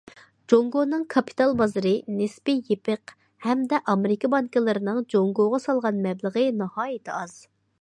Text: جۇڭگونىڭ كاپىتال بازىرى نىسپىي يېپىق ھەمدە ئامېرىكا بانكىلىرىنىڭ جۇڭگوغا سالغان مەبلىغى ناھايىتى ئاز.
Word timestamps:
جۇڭگونىڭ 0.51 1.01
كاپىتال 1.13 1.51
بازىرى 1.59 1.91
نىسپىي 2.21 2.57
يېپىق 2.71 3.13
ھەمدە 3.45 3.81
ئامېرىكا 3.93 4.31
بانكىلىرىنىڭ 4.35 5.05
جۇڭگوغا 5.15 5.61
سالغان 5.67 6.01
مەبلىغى 6.07 6.47
ناھايىتى 6.63 7.15
ئاز. 7.21 7.41